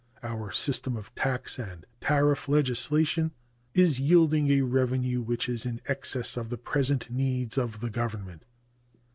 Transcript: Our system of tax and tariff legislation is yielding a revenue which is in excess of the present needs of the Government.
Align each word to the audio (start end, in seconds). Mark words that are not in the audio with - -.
Our 0.23 0.51
system 0.51 0.97
of 0.97 1.13
tax 1.13 1.59
and 1.59 1.85
tariff 2.01 2.49
legislation 2.49 3.33
is 3.75 3.99
yielding 3.99 4.49
a 4.49 4.63
revenue 4.63 5.21
which 5.21 5.47
is 5.47 5.63
in 5.63 5.79
excess 5.87 6.37
of 6.37 6.49
the 6.49 6.57
present 6.57 7.11
needs 7.11 7.55
of 7.55 7.81
the 7.81 7.91
Government. 7.91 8.43